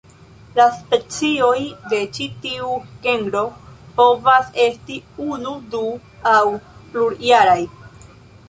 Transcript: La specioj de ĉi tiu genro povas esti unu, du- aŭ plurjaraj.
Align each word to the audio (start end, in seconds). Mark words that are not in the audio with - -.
La 0.59 0.63
specioj 0.77 1.57
de 1.91 1.99
ĉi 2.15 2.25
tiu 2.45 2.71
genro 3.05 3.43
povas 3.99 4.49
esti 4.67 4.99
unu, 5.29 5.55
du- 5.75 5.87
aŭ 6.37 6.41
plurjaraj. 6.69 7.61